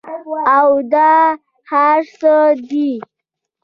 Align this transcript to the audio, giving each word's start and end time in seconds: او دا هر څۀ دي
او 0.57 0.69
دا 0.93 1.13
هر 1.71 1.99
څۀ 2.19 2.33
دي 2.69 2.91